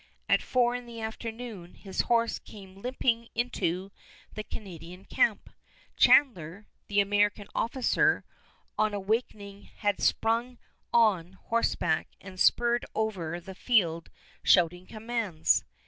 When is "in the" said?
0.73-0.99